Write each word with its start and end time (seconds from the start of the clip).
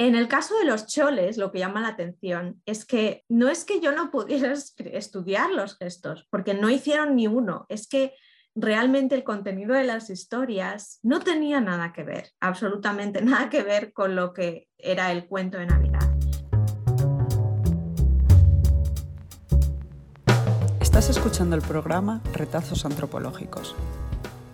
En 0.00 0.14
el 0.14 0.28
caso 0.28 0.56
de 0.56 0.64
los 0.64 0.86
choles, 0.86 1.36
lo 1.36 1.52
que 1.52 1.58
llama 1.58 1.82
la 1.82 1.88
atención 1.88 2.62
es 2.64 2.86
que 2.86 3.22
no 3.28 3.50
es 3.50 3.66
que 3.66 3.82
yo 3.82 3.92
no 3.92 4.10
pudiera 4.10 4.54
estudiar 4.78 5.50
los 5.50 5.76
gestos, 5.76 6.26
porque 6.30 6.54
no 6.54 6.70
hicieron 6.70 7.16
ni 7.16 7.26
uno, 7.26 7.66
es 7.68 7.86
que 7.86 8.14
realmente 8.54 9.14
el 9.14 9.24
contenido 9.24 9.74
de 9.74 9.84
las 9.84 10.08
historias 10.08 11.00
no 11.02 11.20
tenía 11.20 11.60
nada 11.60 11.92
que 11.92 12.02
ver, 12.02 12.30
absolutamente 12.40 13.20
nada 13.22 13.50
que 13.50 13.62
ver 13.62 13.92
con 13.92 14.16
lo 14.16 14.32
que 14.32 14.68
era 14.78 15.12
el 15.12 15.26
cuento 15.26 15.58
de 15.58 15.66
Navidad. 15.66 16.10
Estás 20.80 21.10
escuchando 21.10 21.56
el 21.56 21.62
programa 21.62 22.22
Retazos 22.32 22.86
Antropológicos. 22.86 23.76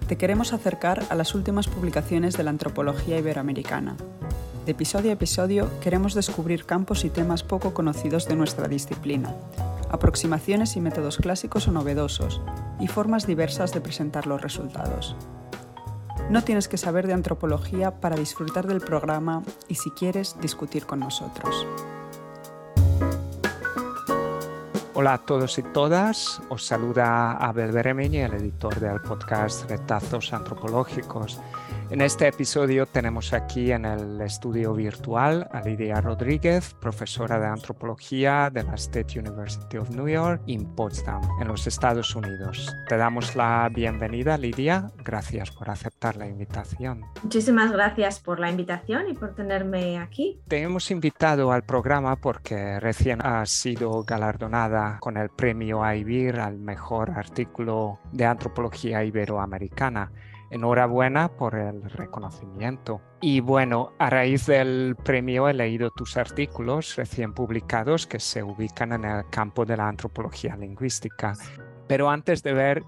Te 0.09 0.19
queremos 0.19 0.53
acercar 0.53 1.05
a 1.09 1.15
las 1.15 1.37
últimas 1.37 1.69
publicaciones 1.69 2.37
de 2.37 2.43
la 2.43 2.51
antropología 2.51 3.17
iberoamericana. 3.17 3.97
De 4.67 4.73
episodio 4.73 5.11
a 5.11 5.15
episodio 5.15 5.71
queremos 5.81 6.13
descubrir 6.15 6.67
campos 6.67 7.05
y 7.05 7.09
temas 7.09 7.45
poco 7.45 7.73
conocidos 7.73 8.27
de 8.27 8.35
nuestra 8.35 8.67
disciplina, 8.67 9.33
aproximaciones 9.93 10.75
y 10.75 10.81
métodos 10.81 11.19
clásicos 11.19 11.69
o 11.69 11.71
novedosos, 11.71 12.43
y 12.81 12.89
formas 12.89 13.29
diversas 13.29 13.73
de 13.73 13.81
presentar 13.81 14.27
los 14.27 14.43
resultados. 14.43 15.15
No 16.31 16.43
tienes 16.43 16.67
que 16.67 16.79
saber 16.79 17.07
de 17.07 17.13
antropología 17.13 18.01
para 18.01 18.17
disfrutar 18.17 18.67
del 18.67 18.81
programa 18.81 19.45
y 19.69 19.77
si 19.77 19.91
quieres 19.93 20.35
discutir 20.41 20.85
con 20.85 20.99
nosotros. 20.99 21.65
Hola 24.95 25.13
a 25.13 25.19
todos 25.19 25.59
y 25.59 25.63
todas, 25.63 26.43
os 26.49 26.67
saluda 26.67 27.33
Abel 27.35 27.71
Beremini, 27.71 28.19
el 28.19 28.35
editor 28.35 28.81
del 28.81 29.01
podcast 29.01 29.71
Retazos 29.71 30.33
Antropológicos. 30.33 31.39
En 31.89 32.01
este 32.01 32.27
episodio 32.27 32.85
tenemos 32.87 33.33
aquí 33.33 33.71
en 33.71 33.85
el 33.85 34.21
estudio 34.21 34.75
virtual 34.75 35.49
a 35.53 35.61
Lidia 35.61 36.01
Rodríguez, 36.01 36.75
profesora 36.81 37.39
de 37.39 37.47
antropología 37.47 38.51
de 38.53 38.65
la 38.65 38.75
State 38.75 39.21
University 39.21 39.77
of 39.77 39.91
New 39.91 40.09
York 40.09 40.43
en 40.49 40.67
Potsdam, 40.75 41.23
en 41.41 41.47
los 41.47 41.69
Estados 41.69 42.17
Unidos. 42.17 42.75
Te 42.89 42.97
damos 42.97 43.37
la 43.37 43.71
bienvenida, 43.73 44.37
Lidia. 44.37 44.91
Gracias 45.05 45.53
por 45.53 45.71
aceptar 45.71 46.17
la 46.17 46.27
invitación. 46.27 47.05
Muchísimas 47.23 47.71
gracias 47.71 48.19
por 48.19 48.41
la 48.41 48.51
invitación 48.51 49.09
y 49.09 49.15
por 49.15 49.37
tenerme 49.37 49.99
aquí. 49.99 50.41
Te 50.49 50.63
hemos 50.63 50.91
invitado 50.91 51.53
al 51.53 51.63
programa 51.63 52.17
porque 52.17 52.81
recién 52.81 53.25
has 53.25 53.51
sido 53.51 54.03
galardonada 54.03 54.99
con 54.99 55.17
el 55.17 55.29
premio 55.29 55.85
AIBIR 55.85 56.41
al 56.41 56.59
mejor 56.59 57.13
artículo 57.13 58.01
de 58.11 58.25
antropología 58.25 59.05
iberoamericana. 59.05 60.11
Enhorabuena 60.51 61.29
por 61.29 61.55
el 61.55 61.83
reconocimiento. 61.91 63.01
Y 63.21 63.41
bueno, 63.41 63.93
a 63.99 64.11
raíz 64.11 64.47
del 64.47 64.97
premio 64.97 65.49
he 65.49 65.55
leído 65.55 65.91
tus 65.91 66.17
artículos 66.17 66.97
recién 66.97 67.33
publicados 67.33 68.07
que 68.07 68.21
se 68.21 68.43
ubican 68.43 68.93
en 68.93 69.05
el 69.05 69.29
campo 69.31 69.65
de 69.65 69.77
la 69.77 69.89
antropología 69.89 70.57
lingüística. 70.57 71.35
Pero 71.89 72.11
antes 72.11 72.43
de 72.43 72.53
ver 72.53 72.85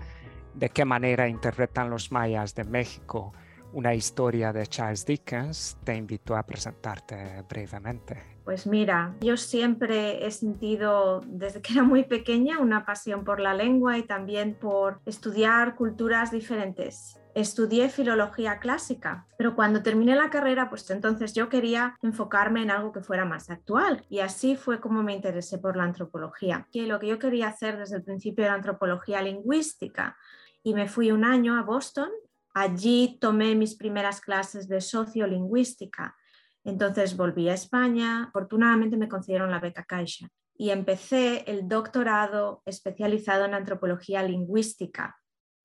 de 0.55 0.71
qué 0.71 0.85
manera 0.85 1.29
interpretan 1.29 1.91
los 1.91 2.13
mayas 2.13 2.55
de 2.55 2.65
México 2.65 3.33
una 3.73 3.95
historia 3.95 4.53
de 4.53 4.67
Charles 4.67 5.05
Dickens, 5.05 5.79
te 5.85 5.95
invito 5.95 6.37
a 6.37 6.43
presentarte 6.43 7.45
brevemente. 7.49 8.39
Pues 8.45 8.67
mira, 8.67 9.15
yo 9.21 9.37
siempre 9.37 10.27
he 10.27 10.31
sentido 10.31 11.21
desde 11.27 11.61
que 11.61 11.75
era 11.75 11.83
muy 11.83 12.05
pequeña 12.05 12.61
una 12.61 12.87
pasión 12.87 13.25
por 13.25 13.41
la 13.41 13.53
lengua 13.53 13.99
y 13.99 14.05
también 14.05 14.55
por 14.55 15.01
estudiar 15.05 15.75
culturas 15.75 16.31
diferentes 16.31 17.21
estudié 17.41 17.89
filología 17.89 18.59
clásica, 18.59 19.27
pero 19.37 19.55
cuando 19.55 19.83
terminé 19.83 20.17
la 20.17 20.29
carrera, 20.29 20.69
pues 20.69 20.91
entonces 20.91 21.35
yo 21.35 21.49
quería 21.49 21.97
enfocarme 22.03 22.63
en 22.63 22.71
algo 22.73 22.91
que 22.91 23.01
fuera 23.01 23.25
más 23.25 23.49
actual 23.49 24.05
y 24.09 24.19
así 24.19 24.57
fue 24.57 24.81
como 24.81 25.05
me 25.05 25.15
interesé 25.15 25.59
por 25.59 25.77
la 25.77 25.85
antropología. 25.85 26.67
Que 26.73 26.87
lo 26.89 26.99
que 26.99 27.07
yo 27.07 27.19
quería 27.19 27.49
hacer 27.49 27.79
desde 27.79 27.97
el 27.97 28.03
principio 28.03 28.45
era 28.45 28.55
antropología 28.55 29.23
lingüística 29.23 30.17
y 30.65 30.75
me 30.75 30.89
fui 30.89 31.13
un 31.13 31.25
año 31.25 31.57
a 31.57 31.63
Boston. 31.63 32.11
Allí 32.55 33.19
tomé 33.21 33.55
mis 33.55 33.77
primeras 33.77 34.21
clases 34.21 34.67
de 34.67 34.81
sociolingüística. 34.81 36.17
Entonces 36.65 37.17
volví 37.17 37.49
a 37.49 37.55
España. 37.55 38.25
Afortunadamente 38.25 38.97
me 38.97 39.09
concedieron 39.09 39.53
la 39.53 39.61
beca 39.61 39.85
Caixa 39.85 40.29
y 40.57 40.71
empecé 40.71 41.45
el 41.47 41.69
doctorado 41.69 42.63
especializado 42.67 43.45
en 43.45 43.55
antropología 43.55 44.25
lingüística 44.25 45.17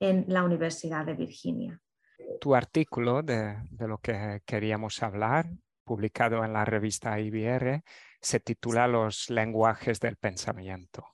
en 0.03 0.25
la 0.27 0.43
Universidad 0.43 1.05
de 1.05 1.13
Virginia. 1.13 1.79
Tu 2.41 2.53
artículo 2.53 3.23
de, 3.23 3.55
lo 3.79 3.99
que 3.99 4.41
queríamos 4.45 5.01
hablar, 5.01 5.47
publicado 5.85 6.43
en 6.43 6.51
la 6.51 6.65
revista 6.65 7.17
IBR, 7.17 7.83
se 8.19 8.39
titula 8.41 8.87
Los 8.87 9.29
lenguajes 9.29 10.01
del 10.01 10.17
pensamiento 10.17 11.05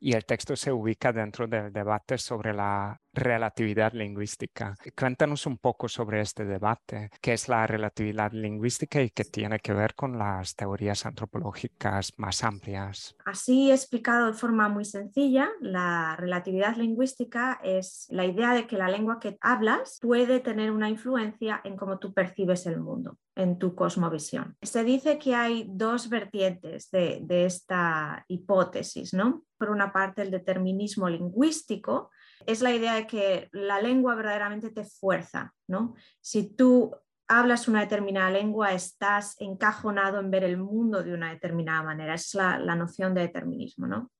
y 0.00 0.14
el 0.14 0.24
texto 0.24 0.56
se 0.56 0.72
ubica 0.72 1.12
dentro 1.12 1.46
del 1.46 1.72
debate 1.72 2.18
sobre 2.18 2.52
la 2.52 3.00
relatividad 3.12 3.92
lingüística. 3.92 4.74
Cuéntanos 4.96 5.46
un 5.46 5.58
poco 5.58 5.88
sobre 5.88 6.20
este 6.20 6.44
debate, 6.44 7.10
qué 7.20 7.34
es 7.34 7.48
la 7.48 7.66
relatividad 7.66 8.32
lingüística 8.32 9.02
y 9.02 9.10
qué 9.10 9.24
tiene 9.24 9.58
que 9.58 9.72
ver 9.72 9.94
con 9.94 10.18
las 10.18 10.56
teorías 10.56 11.06
antropológicas 11.06 12.12
más 12.16 12.42
amplias. 12.44 13.16
Así 13.24 13.70
explicado 13.70 14.28
de 14.28 14.32
forma 14.32 14.68
muy 14.68 14.84
sencilla, 14.84 15.50
la 15.60 16.16
relatividad 16.16 16.76
lingüística 16.76 17.60
es 17.62 18.06
la 18.10 18.24
idea 18.24 18.54
de 18.54 18.66
que 18.66 18.76
la 18.76 18.88
lengua 18.88 19.20
que 19.20 19.36
hablas 19.40 19.98
puede 20.00 20.40
tener 20.40 20.70
una 20.70 20.88
influencia 20.88 21.60
en 21.64 21.76
cómo 21.76 21.98
tú 21.98 22.12
percibes 22.12 22.66
el 22.66 22.80
mundo 22.80 23.18
en 23.34 23.58
tu 23.58 23.74
cosmovisión. 23.74 24.56
Se 24.60 24.84
dice 24.84 25.18
que 25.18 25.34
hay 25.34 25.66
dos 25.68 26.08
vertientes 26.08 26.90
de, 26.90 27.20
de 27.22 27.46
esta 27.46 28.24
hipótesis, 28.28 29.14
¿no? 29.14 29.44
Por 29.56 29.70
una 29.70 29.92
parte, 29.92 30.22
el 30.22 30.30
determinismo 30.30 31.08
lingüístico, 31.08 32.10
es 32.46 32.62
la 32.62 32.72
idea 32.72 32.94
de 32.94 33.06
que 33.06 33.48
la 33.52 33.80
lengua 33.80 34.14
verdaderamente 34.14 34.70
te 34.70 34.84
fuerza, 34.84 35.52
¿no? 35.66 35.94
Si 36.20 36.54
tú 36.54 36.94
hablas 37.28 37.68
una 37.68 37.80
determinada 37.80 38.30
lengua, 38.30 38.72
estás 38.72 39.36
encajonado 39.40 40.20
en 40.20 40.30
ver 40.30 40.44
el 40.44 40.58
mundo 40.58 41.02
de 41.02 41.14
una 41.14 41.30
determinada 41.30 41.82
manera. 41.82 42.14
es 42.14 42.34
la, 42.34 42.58
noción 42.76 43.14
de 43.14 43.22
determinismo, 43.22 43.86
¿no? 43.86 44.10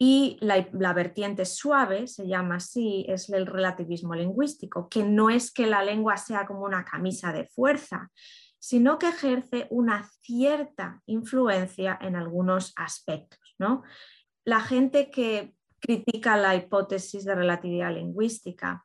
Y 0.00 0.36
la, 0.40 0.68
la, 0.72 0.92
vertiente 0.92 1.44
suave, 1.44 2.06
se 2.06 2.28
llama 2.28 2.56
así, 2.56 3.04
es 3.08 3.28
el 3.30 3.46
relativismo 3.46 4.14
lingüístico, 4.14 4.88
que 4.88 5.02
no 5.02 5.28
es 5.28 5.52
que 5.52 5.66
la 5.66 5.82
lengua 5.82 6.16
sea 6.16 6.46
como 6.46 6.60
una 6.64 6.84
camisa 6.84 7.32
de 7.32 7.46
fuerza, 7.46 8.10
sino 8.60 8.98
que 8.98 9.08
ejerce 9.08 9.66
una 9.70 10.08
cierta 10.20 11.02
influencia 11.06 11.98
en 12.00 12.16
algunos 12.16 12.72
aspectos, 12.76 13.56
¿no? 13.58 13.82
La 14.44 14.60
gente 14.60 15.10
que 15.10 15.54
critica 15.80 16.36
la 16.36 16.54
hipótesis 16.54 17.24
de 17.24 17.34
relatividad 17.34 17.94
lingüística, 17.94 18.84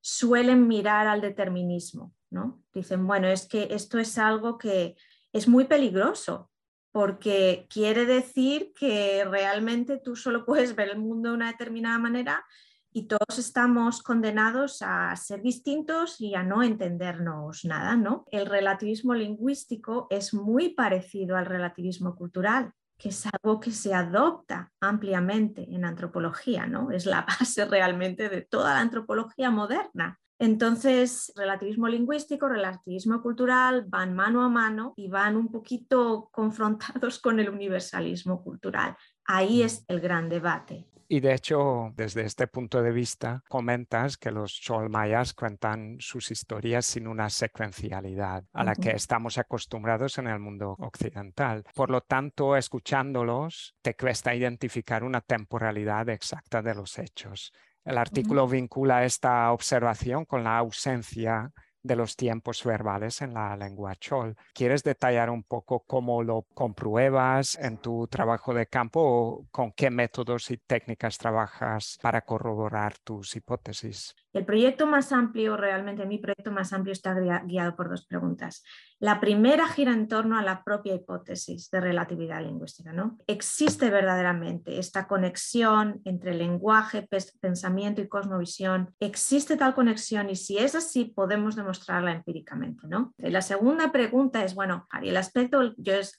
suelen 0.00 0.66
mirar 0.66 1.06
al 1.06 1.20
determinismo, 1.20 2.14
¿no? 2.30 2.62
Dicen, 2.72 3.06
bueno, 3.06 3.28
es 3.28 3.46
que 3.46 3.68
esto 3.70 3.98
es 3.98 4.18
algo 4.18 4.58
que 4.58 4.96
es 5.32 5.48
muy 5.48 5.64
peligroso 5.64 6.50
porque 6.90 7.66
quiere 7.70 8.04
decir 8.04 8.72
que 8.78 9.24
realmente 9.24 9.98
tú 9.98 10.14
solo 10.14 10.44
puedes 10.44 10.76
ver 10.76 10.90
el 10.90 10.98
mundo 10.98 11.30
de 11.30 11.36
una 11.36 11.50
determinada 11.50 11.98
manera 11.98 12.44
y 12.92 13.06
todos 13.06 13.38
estamos 13.38 14.02
condenados 14.02 14.82
a 14.82 15.16
ser 15.16 15.40
distintos 15.40 16.20
y 16.20 16.34
a 16.34 16.42
no 16.42 16.62
entendernos 16.62 17.64
nada, 17.64 17.96
¿no? 17.96 18.26
El 18.30 18.44
relativismo 18.44 19.14
lingüístico 19.14 20.06
es 20.10 20.34
muy 20.34 20.70
parecido 20.70 21.36
al 21.36 21.46
relativismo 21.46 22.14
cultural 22.14 22.74
que 23.02 23.08
es 23.08 23.26
algo 23.26 23.58
que 23.58 23.72
se 23.72 23.92
adopta 23.92 24.70
ampliamente 24.80 25.66
en 25.74 25.84
antropología, 25.84 26.66
¿no? 26.68 26.92
Es 26.92 27.04
la 27.04 27.22
base 27.40 27.64
realmente 27.64 28.28
de 28.28 28.42
toda 28.42 28.74
la 28.74 28.80
antropología 28.80 29.50
moderna. 29.50 30.20
Entonces, 30.38 31.32
relativismo 31.34 31.88
lingüístico, 31.88 32.48
relativismo 32.48 33.20
cultural 33.20 33.84
van 33.88 34.14
mano 34.14 34.44
a 34.44 34.48
mano 34.48 34.94
y 34.96 35.08
van 35.08 35.36
un 35.36 35.50
poquito 35.50 36.28
confrontados 36.32 37.18
con 37.18 37.40
el 37.40 37.50
universalismo 37.50 38.40
cultural. 38.44 38.96
Ahí 39.24 39.62
es 39.62 39.84
el 39.88 40.00
gran 40.00 40.28
debate. 40.28 40.86
Y 41.12 41.20
de 41.20 41.34
hecho, 41.34 41.92
desde 41.94 42.22
este 42.22 42.46
punto 42.46 42.82
de 42.82 42.90
vista, 42.90 43.44
comentas 43.50 44.16
que 44.16 44.30
los 44.30 44.58
cholmayas 44.58 45.34
cuentan 45.34 45.98
sus 46.00 46.30
historias 46.30 46.86
sin 46.86 47.06
una 47.06 47.28
secuencialidad 47.28 48.44
a 48.54 48.64
la 48.64 48.74
que 48.74 48.92
estamos 48.92 49.36
acostumbrados 49.36 50.16
en 50.16 50.28
el 50.28 50.38
mundo 50.38 50.74
occidental. 50.78 51.64
Por 51.74 51.90
lo 51.90 52.00
tanto, 52.00 52.56
escuchándolos, 52.56 53.74
te 53.82 53.94
cuesta 53.94 54.34
identificar 54.34 55.04
una 55.04 55.20
temporalidad 55.20 56.08
exacta 56.08 56.62
de 56.62 56.74
los 56.74 56.98
hechos. 56.98 57.52
El 57.84 57.98
artículo 57.98 58.48
vincula 58.48 59.04
esta 59.04 59.52
observación 59.52 60.24
con 60.24 60.44
la 60.44 60.56
ausencia 60.56 61.52
de 61.82 61.96
los 61.96 62.16
tiempos 62.16 62.64
verbales 62.64 63.22
en 63.22 63.34
la 63.34 63.56
lengua 63.56 63.94
chol. 63.96 64.36
¿Quieres 64.54 64.82
detallar 64.82 65.30
un 65.30 65.42
poco 65.42 65.80
cómo 65.80 66.22
lo 66.22 66.42
compruebas 66.54 67.56
en 67.56 67.78
tu 67.78 68.06
trabajo 68.08 68.54
de 68.54 68.66
campo 68.66 69.00
o 69.02 69.46
con 69.50 69.72
qué 69.72 69.90
métodos 69.90 70.50
y 70.50 70.58
técnicas 70.58 71.18
trabajas 71.18 71.98
para 72.00 72.22
corroborar 72.22 72.98
tus 72.98 73.34
hipótesis? 73.36 74.14
El 74.32 74.46
proyecto 74.46 74.86
más 74.86 75.12
amplio, 75.12 75.56
realmente 75.56 76.06
mi 76.06 76.18
proyecto 76.18 76.50
más 76.50 76.72
amplio 76.72 76.92
está 76.92 77.14
guiado 77.44 77.76
por 77.76 77.90
dos 77.90 78.06
preguntas. 78.06 78.64
La 78.98 79.20
primera 79.20 79.68
gira 79.68 79.92
en 79.92 80.08
torno 80.08 80.38
a 80.38 80.42
la 80.42 80.64
propia 80.64 80.94
hipótesis 80.94 81.70
de 81.70 81.80
relatividad 81.80 82.42
lingüística. 82.42 82.92
¿no? 82.92 83.18
¿Existe 83.26 83.90
verdaderamente 83.90 84.78
esta 84.78 85.06
conexión 85.06 86.00
entre 86.04 86.34
lenguaje, 86.34 87.06
pensamiento 87.40 88.00
y 88.00 88.08
cosmovisión? 88.08 88.94
¿Existe 89.00 89.56
tal 89.56 89.74
conexión? 89.74 90.30
Y 90.30 90.36
si 90.36 90.56
es 90.56 90.74
así, 90.74 91.04
podemos 91.04 91.56
demostrarla 91.56 92.12
empíricamente. 92.12 92.86
¿no? 92.88 93.12
la 93.18 93.42
segunda 93.42 93.92
pregunta 93.92 94.44
es, 94.44 94.54
bueno, 94.54 94.86
el 95.02 95.16
aspecto 95.16 95.60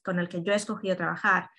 con 0.03 0.19
el 0.19 0.29
que 0.29 0.43
yo 0.43 0.53
he 0.53 0.57
escogido 0.57 0.95
trabajar 0.95 1.49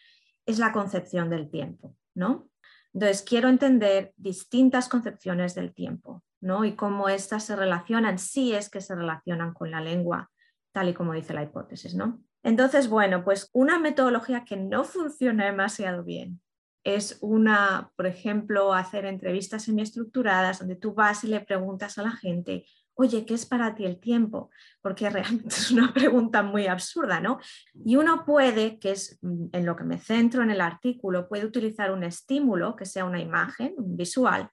es 0.47 0.59
la 0.59 0.73
concepción 0.73 1.31
del 1.31 1.51
tiempo. 1.51 1.97
¿no? 2.15 2.49
Entonces, 2.95 3.23
quiero 3.23 3.49
entender 3.49 4.15
distintas 4.17 4.89
concepciones 4.89 5.55
del 5.55 5.75
tiempo 5.75 6.23
y 6.65 6.73
cómo 6.73 7.09
éstas 7.09 7.45
se 7.45 7.57
relacionan, 7.57 8.19
si 8.19 8.53
es 8.53 8.69
que 8.69 8.81
se 8.81 8.95
relacionan 8.95 9.55
con 9.55 9.71
la 9.71 9.81
lengua, 9.81 10.31
tal 10.73 10.91
y 10.91 10.95
como 10.95 11.15
dice 11.15 11.33
la 11.33 11.43
hipótesis. 11.43 11.95
¿no? 11.95 12.23
Entonces, 12.43 12.89
bueno, 12.89 13.25
pues 13.25 13.49
una 13.53 13.79
metodología 13.79 14.45
que 14.45 14.57
no 14.57 14.85
funciona 14.85 15.47
demasiado 15.47 16.05
bien 16.05 16.41
es 16.85 17.17
una, 17.23 17.91
por 17.97 18.07
ejemplo, 18.07 18.75
hacer 18.75 19.07
entrevistas 19.07 19.63
semiestructuradas 19.65 20.59
donde 20.59 20.77
tú 20.77 20.93
vas 20.93 21.25
y 21.25 21.29
le 21.29 21.41
preguntas 21.41 21.97
a 21.97 22.03
la 22.03 22.11
gente, 22.11 22.67
oye, 22.95 23.27
¿qué 23.27 23.35
es 23.35 23.47
para 23.47 23.75
ti 23.75 23.85
el 23.85 24.01
tiempo? 24.01 24.51
Porque 24.81 25.11
realmente 25.11 25.49
es 25.57 25.71
una 25.71 25.93
pregunta 25.93 26.43
muy 26.43 26.67
absurda, 26.67 27.21
¿no? 27.21 27.39
Y 27.85 27.97
uno 27.97 28.25
puede, 28.25 28.79
que 28.79 28.93
es 28.93 29.19
mm, 29.23 29.47
en 29.53 29.67
lo 29.67 29.77
que 29.77 29.85
me 29.85 29.99
centro 29.99 30.43
en 30.43 30.51
el 30.51 30.61
artículo, 30.61 31.29
puede 31.29 31.45
utilizar 31.45 31.91
un 31.93 32.05
estímulo 32.05 32.77
que 32.77 32.87
sea 32.87 33.05
una 33.05 33.21
imagen, 33.21 33.75
un 33.77 33.97
visual, 33.97 34.51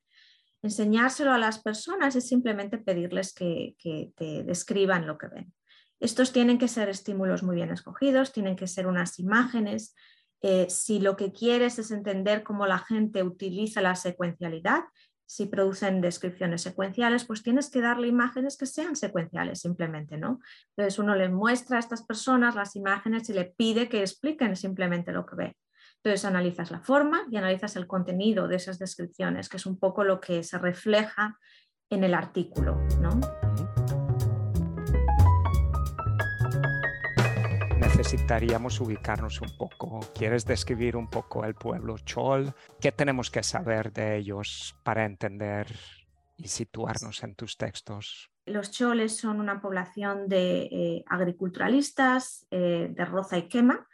Enseñárselo 0.64 1.32
a 1.32 1.40
las 1.40 1.60
personas 1.60 2.16
es 2.16 2.28
simplemente 2.28 2.78
pedirles 2.78 3.34
que, 3.34 3.76
te 4.16 4.44
describan 4.44 5.08
lo 5.08 5.18
que 5.18 5.28
ven. 5.28 5.54
Estos 6.00 6.32
tienen 6.32 6.58
que 6.58 6.68
ser 6.68 6.90
estímulos 6.90 7.42
muy 7.42 7.56
bien 7.56 7.72
escogidos, 7.72 8.32
tienen 8.32 8.56
que 8.56 8.68
ser 8.68 8.86
unas 8.86 9.18
imágenes. 9.20 9.96
Eh, 10.42 10.68
si 10.70 11.00
lo 11.00 11.16
que 11.16 11.32
quieres 11.32 11.80
es 11.80 11.92
entender 11.92 12.44
cómo 12.44 12.68
la 12.68 12.80
gente 12.80 13.24
utiliza 13.24 13.82
la 13.82 13.96
secuencialidad, 13.96 14.82
si 15.31 15.45
producen 15.45 16.01
descripciones 16.01 16.62
secuenciales, 16.62 17.24
pues 17.24 17.42
tienes 17.42 17.69
que 17.69 17.80
darle 17.80 18.10
imágenes 18.10 18.57
que 18.57 18.66
sean 18.66 18.98
secuenciales 18.98 19.62
simplemente, 19.62 20.18
¿no? 20.18 20.42
Entonces 20.75 21.00
uno 21.00 21.16
le 21.16 21.30
muestra 21.30 21.78
a 21.78 21.80
estas 21.80 22.04
personas 22.04 22.54
las 22.54 22.75
imágenes 22.75 23.30
y 23.30 23.33
le 23.33 23.45
pide 23.45 23.88
que 23.88 24.01
expliquen 24.01 24.57
simplemente 24.57 25.13
lo 25.13 25.25
que 25.25 25.38
ve. 25.38 25.57
Entonces 26.04 26.25
analizas 26.25 26.69
la 26.69 26.81
forma 26.81 27.22
y 27.31 27.38
analizas 27.38 27.78
el 27.78 27.88
contenido 27.88 28.50
de 28.50 28.57
esas 28.57 28.78
descripciones, 28.78 29.48
que 29.48 29.56
es 29.56 29.66
un 29.66 29.80
poco 29.80 30.04
lo 30.04 30.19
que 30.19 30.44
se 30.44 30.57
refleja 30.57 31.39
en 31.89 32.04
el 32.04 32.13
artículo. 32.13 32.86
Necesitaríamos 38.01 38.81
ubicarnos 38.81 39.42
un 39.42 39.56
poco. 39.56 40.00
¿Quieres 40.15 40.44
describir 40.44 40.98
un 40.98 41.07
poco 41.07 41.45
el 41.45 41.53
pueblo 41.53 42.00
Chol? 42.00 42.51
¿Qué 42.80 42.92
tenemos 42.92 43.30
que 43.30 43.44
saber 43.44 43.94
de 43.94 44.18
ellos 44.18 44.75
para 44.83 45.06
entender 45.06 45.68
y 46.36 46.48
situarnos 46.48 47.21
en 47.21 47.36
tus 47.36 47.57
textos? 47.57 48.31
Los 48.48 48.71
choles 48.71 49.15
son 49.18 49.39
una 49.39 49.62
población 49.62 50.27
de 50.27 50.62
eh, 50.63 51.03
agriculturalistas 51.06 52.48
eh, 52.50 52.88
de 52.89 53.06
roza 53.06 53.38
y 53.38 53.48
quema 53.48 53.88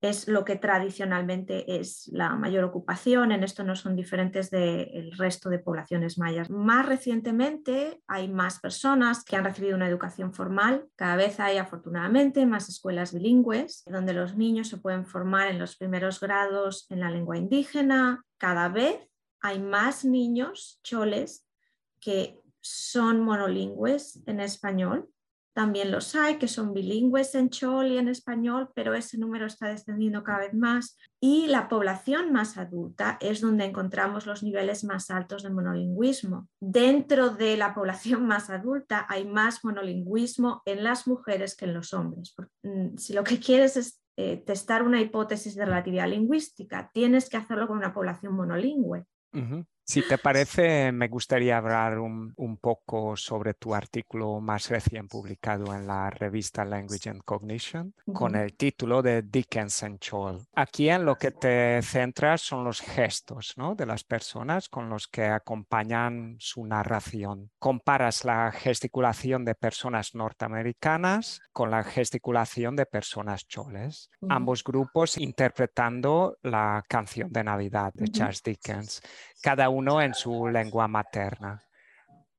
es 0.00 0.28
lo 0.28 0.44
que 0.44 0.56
tradicionalmente 0.56 1.78
es 1.78 2.08
la 2.12 2.34
mayor 2.34 2.64
ocupación, 2.64 3.32
en 3.32 3.44
esto 3.44 3.64
no 3.64 3.76
son 3.76 3.96
diferentes 3.96 4.50
del 4.50 5.12
resto 5.16 5.50
de 5.50 5.58
poblaciones 5.58 6.18
mayas. 6.18 6.48
Más 6.48 6.86
recientemente 6.86 8.00
hay 8.06 8.28
más 8.28 8.60
personas 8.60 9.24
que 9.24 9.36
han 9.36 9.44
recibido 9.44 9.76
una 9.76 9.88
educación 9.88 10.32
formal, 10.32 10.86
cada 10.96 11.16
vez 11.16 11.38
hay 11.38 11.58
afortunadamente 11.58 12.46
más 12.46 12.68
escuelas 12.68 13.12
bilingües 13.12 13.84
donde 13.86 14.14
los 14.14 14.36
niños 14.36 14.68
se 14.68 14.78
pueden 14.78 15.04
formar 15.04 15.48
en 15.48 15.58
los 15.58 15.76
primeros 15.76 16.20
grados 16.20 16.86
en 16.90 17.00
la 17.00 17.10
lengua 17.10 17.36
indígena, 17.36 18.24
cada 18.38 18.68
vez 18.68 19.06
hay 19.42 19.58
más 19.58 20.04
niños 20.04 20.80
choles 20.82 21.46
que 21.98 22.40
son 22.60 23.20
monolingües 23.20 24.22
en 24.26 24.40
español 24.40 25.08
también 25.60 25.90
los 25.90 26.14
hay 26.14 26.38
que 26.38 26.48
son 26.48 26.72
bilingües 26.72 27.34
en 27.34 27.50
chol 27.50 27.88
y 27.88 27.98
en 27.98 28.08
español, 28.08 28.70
pero 28.74 28.94
ese 28.94 29.18
número 29.18 29.44
está 29.44 29.68
descendiendo 29.68 30.24
cada 30.24 30.38
vez 30.38 30.54
más. 30.54 30.96
Y 31.20 31.48
la 31.48 31.68
población 31.68 32.32
más 32.32 32.56
adulta 32.56 33.18
es 33.20 33.42
donde 33.42 33.66
encontramos 33.66 34.24
los 34.24 34.42
niveles 34.42 34.84
más 34.84 35.10
altos 35.10 35.42
de 35.42 35.50
monolingüismo. 35.50 36.48
Dentro 36.60 37.28
de 37.28 37.58
la 37.58 37.74
población 37.74 38.26
más 38.26 38.48
adulta 38.48 39.04
hay 39.06 39.26
más 39.26 39.62
monolingüismo 39.62 40.62
en 40.64 40.82
las 40.82 41.06
mujeres 41.06 41.54
que 41.54 41.66
en 41.66 41.74
los 41.74 41.92
hombres. 41.92 42.34
Mm, 42.62 42.96
si 42.96 43.12
lo 43.12 43.22
que 43.22 43.38
quieres 43.38 43.76
es 43.76 44.00
eh, 44.16 44.38
testar 44.38 44.82
una 44.82 45.02
hipótesis 45.02 45.56
de 45.56 45.66
relatividad 45.66 46.08
lingüística, 46.08 46.90
tienes 46.94 47.28
que 47.28 47.36
hacerlo 47.36 47.68
con 47.68 47.76
una 47.76 47.92
población 47.92 48.32
monolingüe. 48.32 49.04
Si 49.84 50.06
te 50.06 50.18
parece, 50.18 50.92
me 50.92 51.08
gustaría 51.08 51.56
hablar 51.56 51.98
un, 51.98 52.32
poco 52.60 53.16
sobre 53.16 53.54
tu 53.54 53.74
artículo 53.74 54.40
más 54.40 54.68
recién 54.68 55.08
publicado 55.08 55.74
en 55.74 55.86
la 55.86 56.10
revista 56.10 56.64
Language 56.64 57.10
and 57.10 57.22
Cognition 57.24 57.94
con 58.12 58.36
el 58.36 58.54
título 58.54 59.02
de 59.02 59.22
Dickens 59.22 59.82
and 59.82 59.98
Chol. 59.98 60.46
Aquí 60.54 60.88
en 60.88 61.04
lo 61.04 61.16
que 61.16 61.30
te 61.32 61.80
centras 61.82 62.40
son 62.42 62.64
los 62.64 62.80
gestos 62.80 63.54
¿no? 63.56 63.74
de 63.74 63.86
las 63.86 64.04
personas 64.04 64.68
con 64.68 64.88
los 64.88 65.08
que 65.08 65.24
acompañan 65.24 66.36
su 66.38 66.64
narración. 66.64 67.50
Comparas 67.58 68.24
la 68.24 68.52
gesticulación 68.52 69.44
de 69.44 69.54
personas 69.54 70.14
norteamericanas 70.14 71.40
con 71.52 71.70
la 71.70 71.82
gesticulación 71.82 72.76
de 72.76 72.86
personas 72.86 73.48
choles, 73.48 74.10
ambos 74.28 74.62
grupos 74.62 75.18
interpretando 75.18 76.36
la 76.42 76.84
canción 76.88 77.32
de 77.32 77.44
Navidad 77.44 77.92
de 77.94 78.08
Charles 78.08 78.42
Dickens 78.42 79.02
cada 79.42 79.68
uno 79.68 80.00
en 80.00 80.14
su 80.14 80.48
lengua 80.48 80.88
materna. 80.88 81.62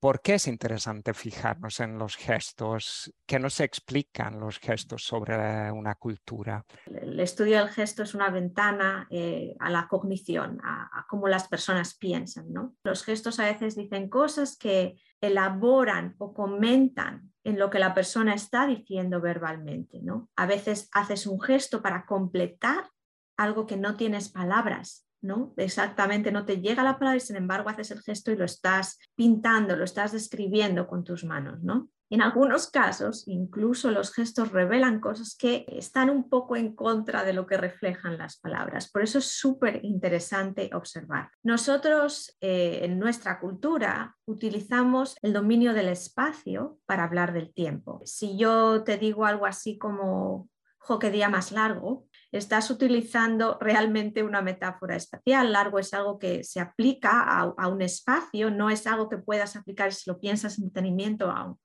¿Por 0.01 0.21
qué 0.21 0.33
es 0.33 0.47
interesante 0.47 1.13
fijarnos 1.13 1.79
en 1.79 1.99
los 1.99 2.15
gestos? 2.15 3.13
¿Qué 3.27 3.37
nos 3.37 3.59
explican 3.59 4.39
los 4.39 4.57
gestos 4.57 5.03
sobre 5.03 5.71
una 5.71 5.93
cultura? 5.93 6.65
El 6.87 7.19
estudio 7.19 7.59
del 7.59 7.69
gesto 7.69 8.01
es 8.01 8.15
una 8.15 8.31
ventana 8.31 9.05
eh, 9.11 9.55
a 9.59 9.69
la 9.69 9.87
cognición, 9.87 10.59
a, 10.63 11.05
cómo 11.07 11.27
las 11.27 11.47
personas 11.47 11.95
piensan. 11.95 12.51
¿no? 12.51 12.73
Los 12.83 13.03
gestos 13.03 13.39
a 13.39 13.45
veces 13.45 13.75
dicen 13.75 14.09
cosas 14.09 14.57
que 14.57 14.95
elaboran 15.21 16.15
o 16.17 16.33
comentan 16.33 17.31
en 17.43 17.59
lo 17.59 17.69
que 17.69 17.77
la 17.77 17.93
persona 17.93 18.33
está 18.33 18.65
diciendo 18.65 19.21
verbalmente. 19.21 19.99
¿no? 20.01 20.31
A 20.35 20.47
veces 20.47 20.89
haces 20.93 21.27
un 21.27 21.39
gesto 21.39 21.83
para 21.83 22.07
completar 22.07 22.89
algo 23.37 23.67
que 23.67 23.77
no 23.77 23.95
tienes 23.97 24.29
palabras 24.29 25.05
¿no? 25.21 25.53
Exactamente, 25.57 26.31
no 26.31 26.45
te 26.45 26.61
llega 26.61 26.83
la 26.83 26.97
palabra 26.97 27.17
y 27.17 27.21
sin 27.21 27.35
embargo 27.35 27.69
haces 27.69 27.91
el 27.91 28.01
gesto 28.01 28.31
y 28.31 28.35
lo 28.35 28.45
estás 28.45 28.99
pintando, 29.15 29.75
lo 29.75 29.83
estás 29.83 30.11
describiendo 30.11 30.87
con 30.87 31.03
tus 31.03 31.23
manos, 31.23 31.61
¿no? 31.61 31.89
En 32.11 32.21
algunos 32.21 32.69
casos, 32.69 33.25
incluso 33.25 33.89
los 33.89 34.13
gestos 34.13 34.51
revelan 34.51 34.99
cosas 34.99 35.33
que 35.33 35.63
están 35.69 36.09
un 36.09 36.27
poco 36.27 36.57
en 36.57 36.75
contra 36.75 37.23
de 37.23 37.31
lo 37.31 37.47
que 37.47 37.55
reflejan 37.55 38.17
las 38.17 38.37
palabras. 38.37 38.91
Por 38.91 39.01
eso 39.01 39.19
es 39.19 39.27
súper 39.27 39.79
interesante 39.85 40.69
observar. 40.73 41.29
Nosotros 41.41 42.35
eh, 42.41 42.81
en 42.83 42.99
nuestra 42.99 43.39
cultura 43.39 44.17
utilizamos 44.25 45.15
el 45.21 45.31
dominio 45.31 45.73
del 45.73 45.87
espacio 45.87 46.79
para 46.85 47.05
hablar 47.05 47.31
del 47.31 47.53
tiempo. 47.53 48.01
Si 48.03 48.37
yo 48.37 48.83
te 48.83 48.97
digo 48.97 49.25
algo 49.25 49.45
así 49.45 49.77
como, 49.77 50.49
jo, 50.79 50.99
qué 50.99 51.11
día 51.11 51.29
más 51.29 51.53
largo, 51.53 52.07
estás 52.31 52.71
utilizando 52.71 53.57
realmente 53.59 54.23
una 54.23 54.41
metáfora 54.41 54.95
espacial. 54.95 55.51
Largo 55.51 55.79
es 55.79 55.93
algo 55.93 56.17
que 56.17 56.43
se 56.43 56.59
aplica 56.59 57.23
a, 57.23 57.67
un 57.67 57.81
espacio, 57.81 58.49
no 58.49 58.69
es 58.69 58.87
algo 58.87 59.09
que 59.09 59.17
puedas 59.17 59.55
aplicar 59.55 59.93
si 59.93 60.09
lo 60.09 60.19
piensas 60.19 60.57
en 60.57 60.65
detenimiento 60.65 61.29
a, 61.29 61.55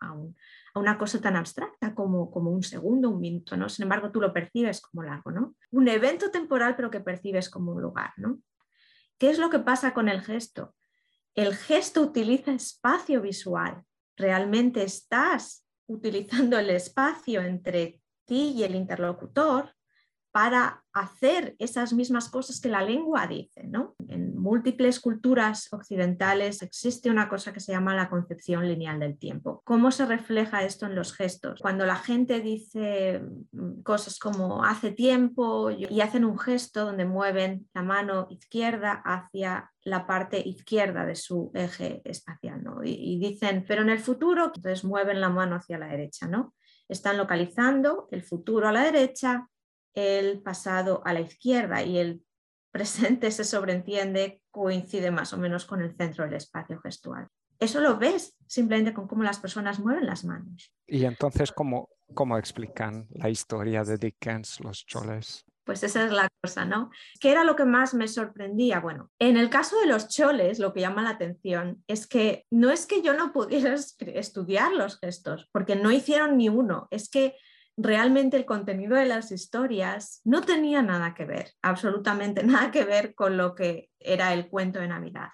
una 0.74 0.98
cosa 0.98 1.20
tan 1.20 1.36
abstracta 1.36 1.94
como, 1.94 2.30
como, 2.30 2.50
un 2.50 2.62
segundo, 2.62 3.10
un 3.10 3.20
minuto, 3.20 3.56
¿no? 3.56 3.68
Sin 3.68 3.84
embargo, 3.84 4.10
tú 4.10 4.20
lo 4.20 4.32
percibes 4.32 4.80
como 4.80 5.04
largo, 5.04 5.30
¿no? 5.30 5.54
Un 5.70 5.88
evento 5.88 6.30
temporal, 6.30 6.76
pero 6.76 6.90
que 6.90 7.00
percibes 7.00 7.48
como 7.48 7.72
un 7.72 7.80
lugar, 7.80 8.12
¿no? 8.16 8.40
¿Qué 9.18 9.30
es 9.30 9.38
lo 9.38 9.48
que 9.48 9.60
pasa 9.60 9.94
con 9.94 10.08
el 10.08 10.20
gesto? 10.20 10.74
El 11.34 11.54
gesto 11.54 12.02
utiliza 12.02 12.52
espacio 12.52 13.22
visual. 13.22 13.82
Realmente 14.16 14.82
estás 14.82 15.64
utilizando 15.86 16.58
el 16.58 16.70
espacio 16.70 17.40
entre 17.40 18.02
ti 18.26 18.54
y 18.56 18.64
el 18.64 18.74
interlocutor 18.74 19.75
para 20.36 20.84
hacer 20.92 21.56
esas 21.58 21.94
mismas 21.94 22.28
cosas 22.28 22.60
que 22.60 22.68
la 22.68 22.82
lengua 22.82 23.26
dice. 23.26 23.64
¿no? 23.64 23.94
En 24.06 24.36
múltiples 24.38 25.00
culturas 25.00 25.72
occidentales 25.72 26.60
existe 26.60 27.08
una 27.08 27.26
cosa 27.26 27.54
que 27.54 27.60
se 27.60 27.72
llama 27.72 27.96
la 27.96 28.10
concepción 28.10 28.68
lineal 28.68 29.00
del 29.00 29.16
tiempo. 29.16 29.62
¿Cómo 29.64 29.90
se 29.90 30.04
refleja 30.04 30.62
esto 30.62 30.84
en 30.84 30.94
los 30.94 31.14
gestos? 31.14 31.58
Cuando 31.62 31.86
la 31.86 31.96
gente 31.96 32.40
dice 32.40 33.22
mm, 33.52 33.80
cosas 33.80 34.18
como 34.18 34.62
hace 34.62 34.90
tiempo 34.90 35.70
y 35.70 36.02
hacen 36.02 36.26
un 36.26 36.38
gesto 36.38 36.84
donde 36.84 37.06
mueven 37.06 37.66
la 37.72 37.82
mano 37.82 38.26
izquierda 38.28 39.00
hacia 39.06 39.72
la 39.84 40.06
parte 40.06 40.46
izquierda 40.46 41.06
de 41.06 41.14
su 41.14 41.50
eje 41.54 42.02
espacial. 42.04 42.62
¿no? 42.62 42.84
Y, 42.84 43.18
dicen, 43.18 43.64
pero 43.66 43.80
en 43.80 43.88
el 43.88 44.00
futuro, 44.00 44.52
entonces 44.54 44.84
mueven 44.84 45.18
la 45.18 45.30
mano 45.30 45.56
hacia 45.56 45.78
la 45.78 45.86
derecha, 45.86 46.26
¿no? 46.26 46.52
Están 46.88 47.16
localizando 47.16 48.06
el 48.10 48.22
futuro 48.22 48.68
a 48.68 48.72
la 48.72 48.84
derecha, 48.84 49.48
el 49.96 50.42
pasado 50.42 51.02
a 51.04 51.12
la 51.12 51.20
izquierda 51.20 51.82
y 51.82 51.98
el 51.98 52.22
presente 52.70 53.30
se 53.32 53.42
sobreentiende, 53.42 54.42
coincide 54.52 55.10
más 55.10 55.32
o 55.32 55.38
menos 55.38 55.64
con 55.64 55.80
el 55.80 55.96
centro 55.96 56.24
del 56.24 56.34
espacio 56.34 56.78
gestual. 56.80 57.26
Eso 57.58 57.80
lo 57.80 57.96
ves 57.98 58.36
simplemente 58.46 58.92
con 58.92 59.08
cómo 59.08 59.22
las 59.22 59.40
personas 59.40 59.80
mueven 59.80 60.06
las 60.06 60.24
manos. 60.24 60.74
Y 60.86 61.04
entonces, 61.06 61.52
¿cómo, 61.52 61.88
cómo 62.14 62.36
explican 62.36 63.06
la 63.10 63.30
historia 63.30 63.82
de 63.82 63.96
Dickens, 63.96 64.60
los 64.60 64.84
choles? 64.84 65.44
Pues 65.64 65.82
esa 65.82 66.04
es 66.04 66.12
la 66.12 66.28
cosa, 66.42 66.64
¿no? 66.66 66.90
¿Qué 67.18 67.32
era 67.32 67.44
lo 67.44 67.56
que 67.56 67.64
más 67.64 67.94
me 67.94 68.06
sorprendía? 68.08 68.78
Bueno, 68.78 69.10
en 69.18 69.38
el 69.38 69.48
caso 69.48 69.80
de 69.80 69.86
los 69.86 70.08
choles, 70.08 70.58
lo 70.58 70.72
que 70.74 70.80
llama 70.80 71.02
la 71.02 71.10
atención 71.10 71.82
es 71.88 72.06
que 72.06 72.46
no 72.50 72.70
es 72.70 72.86
que 72.86 73.02
yo 73.02 73.14
no 73.14 73.32
pudiera 73.32 73.74
estudiar 73.98 74.72
los 74.72 75.00
gestos, 75.00 75.48
porque 75.50 75.76
no 75.76 75.90
hicieron 75.90 76.36
ni 76.36 76.50
uno, 76.50 76.88
es 76.90 77.08
que 77.08 77.36
realmente 77.76 78.36
el 78.36 78.46
contenido 78.46 78.96
de 78.96 79.06
las 79.06 79.30
historias 79.32 80.20
no 80.24 80.42
tenía 80.42 80.82
nada 80.82 81.14
que 81.14 81.24
ver, 81.24 81.52
absolutamente 81.62 82.42
nada 82.44 82.70
que 82.70 82.84
ver 82.84 83.14
con 83.14 83.36
lo 83.36 83.54
que 83.54 83.90
era 83.98 84.32
el 84.32 84.48
cuento 84.48 84.80
de 84.80 84.88
Navidad. 84.88 85.28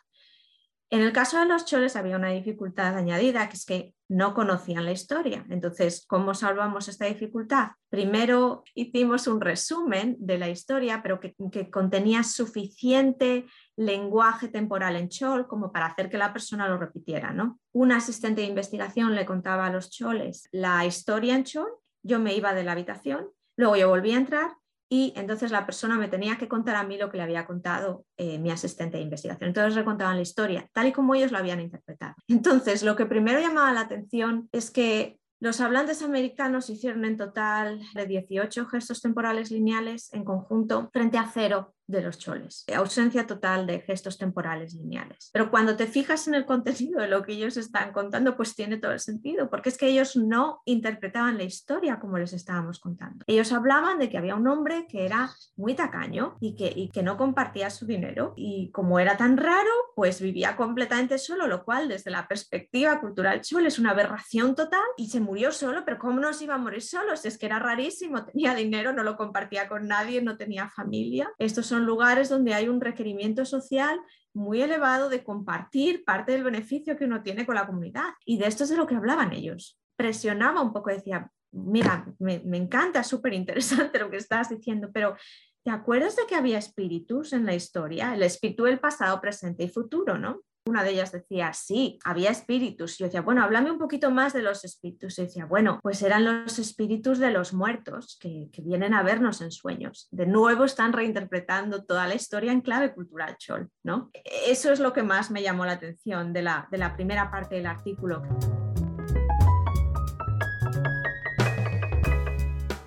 En 0.92 1.00
el 1.00 1.12
caso 1.12 1.38
de 1.38 1.46
los 1.46 1.64
choles 1.64 1.96
había 1.96 2.18
una 2.18 2.28
dificultad 2.28 2.94
añadida, 2.98 3.48
que 3.48 3.56
es 3.56 3.64
que 3.64 3.94
no 4.10 4.34
conocían 4.34 4.84
la 4.84 4.92
historia. 4.92 5.46
Entonces, 5.48 6.04
¿cómo 6.06 6.34
salvamos 6.34 6.86
esta 6.86 7.06
dificultad? 7.06 7.68
Primero 7.88 8.62
hicimos 8.74 9.26
un 9.26 9.40
resumen 9.40 10.16
de 10.18 10.36
la 10.36 10.50
historia, 10.50 11.02
pero 11.02 11.18
que, 11.18 11.34
contenía 11.70 12.22
suficiente 12.22 13.46
lenguaje 13.74 14.48
temporal 14.48 14.96
en 14.96 15.08
chol 15.08 15.46
como 15.46 15.72
para 15.72 15.86
hacer 15.86 16.10
que 16.10 16.18
la 16.18 16.34
persona 16.34 16.68
lo 16.68 16.76
repitiera. 16.76 17.32
¿no? 17.32 17.58
Un 17.72 17.92
asistente 17.92 18.42
de 18.42 18.48
investigación 18.48 19.14
le 19.14 19.24
contaba 19.24 19.64
a 19.64 19.72
los 19.72 19.88
choles 19.88 20.46
la 20.52 20.84
historia 20.84 21.34
en 21.34 21.44
chol, 21.44 21.72
yo 22.02 22.18
me 22.18 22.34
iba 22.34 22.54
de 22.54 22.64
la 22.64 22.72
habitación, 22.72 23.28
luego 23.56 23.76
yo 23.76 23.88
volví 23.88 24.12
a 24.12 24.16
entrar 24.16 24.52
y 24.92 25.14
entonces 25.16 25.50
la 25.50 25.64
persona 25.64 25.96
me 25.96 26.08
tenía 26.08 26.36
que 26.36 26.48
contar 26.48 26.76
a 26.76 26.84
mí 26.84 26.98
lo 26.98 27.10
que 27.10 27.16
le 27.16 27.22
había 27.22 27.46
contado 27.46 28.04
eh, 28.18 28.38
mi 28.38 28.50
asistente 28.50 28.98
de 28.98 29.04
investigación. 29.04 29.48
Entonces 29.48 29.74
le 29.74 29.86
contaban 29.86 30.16
la 30.16 30.22
historia, 30.22 30.68
tal 30.74 30.86
y 30.88 30.92
como 30.92 31.14
ellos 31.14 31.32
lo 31.32 31.38
habían 31.38 31.60
interpretado. 31.60 32.14
Entonces, 32.28 32.82
lo 32.82 32.94
que 32.94 33.06
primero 33.06 33.40
llamaba 33.40 33.72
la 33.72 33.80
atención 33.80 34.50
es 34.52 34.70
que 34.70 35.18
los 35.40 35.62
hablantes 35.62 36.02
americanos 36.02 36.68
hicieron 36.68 37.06
en 37.06 37.16
total 37.16 37.80
de 37.94 38.06
18 38.06 38.66
gestos 38.66 39.00
temporales 39.00 39.50
lineales 39.50 40.12
en 40.12 40.24
conjunto 40.24 40.90
frente 40.92 41.16
a 41.16 41.28
cero 41.32 41.74
de 41.86 42.02
los 42.02 42.18
choles. 42.18 42.64
Ausencia 42.74 43.26
total 43.26 43.66
de 43.66 43.80
gestos 43.80 44.18
temporales 44.18 44.74
lineales. 44.74 45.30
Pero 45.32 45.50
cuando 45.50 45.76
te 45.76 45.86
fijas 45.86 46.26
en 46.28 46.34
el 46.34 46.46
contenido 46.46 47.00
de 47.00 47.08
lo 47.08 47.22
que 47.22 47.32
ellos 47.32 47.56
están 47.56 47.92
contando, 47.92 48.36
pues 48.36 48.54
tiene 48.54 48.78
todo 48.78 48.92
el 48.92 49.00
sentido, 49.00 49.50
porque 49.50 49.68
es 49.68 49.78
que 49.78 49.88
ellos 49.88 50.16
no 50.16 50.62
interpretaban 50.64 51.38
la 51.38 51.44
historia 51.44 51.98
como 52.00 52.18
les 52.18 52.32
estábamos 52.32 52.80
contando. 52.80 53.24
Ellos 53.26 53.52
hablaban 53.52 53.98
de 53.98 54.08
que 54.08 54.18
había 54.18 54.34
un 54.34 54.46
hombre 54.48 54.86
que 54.88 55.04
era 55.04 55.30
muy 55.56 55.74
tacaño 55.74 56.36
y 56.40 56.56
que, 56.56 56.72
y 56.74 56.88
que 56.88 57.02
no 57.02 57.16
compartía 57.16 57.70
su 57.70 57.86
dinero 57.86 58.34
y 58.36 58.70
como 58.72 58.98
era 58.98 59.16
tan 59.16 59.36
raro, 59.36 59.70
pues 59.94 60.20
vivía 60.20 60.56
completamente 60.56 61.18
solo, 61.18 61.46
lo 61.46 61.64
cual 61.64 61.88
desde 61.88 62.10
la 62.10 62.26
perspectiva 62.26 63.00
cultural 63.00 63.40
chol 63.42 63.66
es 63.66 63.78
una 63.78 63.90
aberración 63.90 64.54
total 64.54 64.82
y 64.96 65.08
se 65.08 65.20
murió 65.20 65.52
solo, 65.52 65.84
pero 65.84 65.98
¿cómo 65.98 66.20
no 66.20 66.32
se 66.32 66.44
iba 66.44 66.54
a 66.54 66.58
morir 66.58 66.82
solo? 66.82 67.16
Si 67.16 67.28
es 67.28 67.38
que 67.38 67.46
era 67.46 67.58
rarísimo, 67.58 68.24
tenía 68.24 68.54
dinero, 68.54 68.92
no 68.92 69.02
lo 69.02 69.16
compartía 69.16 69.68
con 69.68 69.88
nadie, 69.88 70.22
no 70.22 70.36
tenía 70.36 70.68
familia. 70.70 71.30
Estos 71.38 71.66
son 71.66 71.81
lugares 71.82 72.28
donde 72.28 72.54
hay 72.54 72.68
un 72.68 72.80
requerimiento 72.80 73.44
social 73.44 74.00
muy 74.34 74.62
elevado 74.62 75.08
de 75.08 75.24
compartir 75.24 76.04
parte 76.04 76.32
del 76.32 76.44
beneficio 76.44 76.96
que 76.96 77.04
uno 77.04 77.22
tiene 77.22 77.44
con 77.44 77.54
la 77.54 77.66
comunidad. 77.66 78.14
Y 78.24 78.38
de 78.38 78.46
esto 78.46 78.64
es 78.64 78.70
de 78.70 78.76
lo 78.76 78.86
que 78.86 78.94
hablaban 78.94 79.32
ellos. 79.32 79.78
Presionaba 79.96 80.62
un 80.62 80.72
poco, 80.72 80.90
decía, 80.90 81.30
mira, 81.52 82.06
me, 82.18 82.42
encanta, 82.56 83.04
súper 83.04 83.34
interesante 83.34 83.98
lo 83.98 84.10
que 84.10 84.16
estás 84.16 84.48
diciendo, 84.48 84.90
pero 84.92 85.16
¿te 85.62 85.70
acuerdas 85.70 86.16
de 86.16 86.26
que 86.26 86.34
había 86.34 86.58
espíritus 86.58 87.32
en 87.32 87.44
la 87.44 87.54
historia? 87.54 88.14
El 88.14 88.22
espíritu 88.22 88.64
del 88.64 88.80
pasado, 88.80 89.20
presente 89.20 89.64
y 89.64 89.68
futuro, 89.68 90.18
¿no? 90.18 90.42
Una 90.64 90.84
de 90.84 90.90
ellas 90.90 91.10
decía, 91.10 91.52
sí, 91.52 91.98
había 92.04 92.30
espíritus. 92.30 92.94
Y 92.94 92.98
yo 92.98 93.06
decía, 93.06 93.22
bueno, 93.22 93.42
háblame 93.42 93.72
un 93.72 93.78
poquito 93.78 94.12
más 94.12 94.32
de 94.32 94.42
los 94.42 94.64
espíritus. 94.64 95.18
Y 95.18 95.22
decía, 95.22 95.44
bueno, 95.44 95.80
pues 95.82 96.00
eran 96.02 96.24
los 96.24 96.56
espíritus 96.60 97.18
de 97.18 97.32
los 97.32 97.52
muertos 97.52 98.16
que, 98.20 98.48
vienen 98.62 98.94
a 98.94 99.02
vernos 99.02 99.40
en 99.40 99.50
sueños. 99.50 100.06
De 100.12 100.24
nuevo 100.24 100.64
están 100.64 100.92
reinterpretando 100.92 101.84
toda 101.84 102.06
la 102.06 102.14
historia 102.14 102.52
en 102.52 102.60
clave 102.60 102.94
cultural 102.94 103.36
chol, 103.38 103.70
¿no? 103.82 104.12
Eso 104.46 104.72
es 104.72 104.78
lo 104.78 104.92
que 104.92 105.02
más 105.02 105.32
me 105.32 105.42
llamó 105.42 105.66
la 105.66 105.72
atención 105.72 106.32
de 106.32 106.42
la, 106.42 106.68
de 106.70 106.78
la 106.78 106.94
primera 106.94 107.28
parte 107.28 107.56
del 107.56 107.66
artículo. 107.66 108.22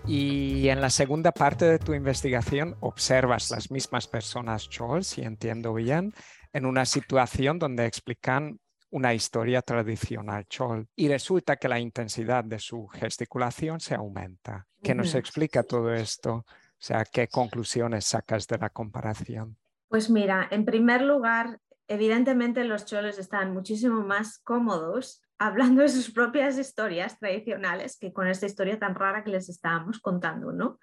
Y 0.08 0.70
en 0.70 0.80
la 0.80 0.90
segunda 0.90 1.34
parte 1.34 1.66
de 1.66 1.80
tu 1.80 1.94
investigación 1.94 2.78
observas 2.80 3.52
las 3.52 3.70
mismas 3.70 4.08
personas 4.08 4.70
chol, 4.70 5.04
si 5.04 5.24
entiendo 5.24 5.74
bien, 5.74 6.14
en 6.56 6.66
una 6.66 6.86
situación 6.86 7.60
donde 7.60 7.86
explican 7.86 8.58
una 8.90 9.14
historia 9.14 9.62
tradicional 9.62 10.46
chol 10.48 10.88
y 10.96 11.10
resulta 11.10 11.58
que 11.58 11.68
la 11.68 11.82
intensidad 11.82 12.46
de 12.46 12.60
su 12.60 12.88
gesticulación 12.88 13.82
se 13.82 13.94
aumenta. 13.94 14.66
¿Qué 14.82 14.96
nos 14.96 15.16
explica 15.16 15.64
todo 15.64 15.94
esto? 15.94 16.34
O 16.34 16.46
sea, 16.78 17.04
¿qué 17.04 17.28
conclusiones 17.28 18.06
sacas 18.06 18.48
de 18.48 18.58
la 18.58 18.70
comparación? 18.70 19.58
Pues 19.90 20.10
mira, 20.10 20.48
en 20.50 20.64
primer 20.64 21.02
lugar, 21.02 21.60
evidentemente 21.90 22.64
los 22.64 22.86
choles 22.86 23.20
están 23.20 23.54
muchísimo 23.54 24.02
más 24.06 24.40
cómodos 24.40 25.24
hablando 25.38 25.82
de 25.82 25.90
sus 25.90 26.10
propias 26.10 26.58
historias 26.58 27.20
tradicionales 27.20 27.98
que 28.00 28.14
con 28.14 28.28
esta 28.28 28.46
historia 28.46 28.80
tan 28.80 28.96
rara 28.96 29.26
que 29.26 29.32
les 29.32 29.50
estábamos 29.50 30.00
contando, 30.00 30.54
¿no? 30.54 30.80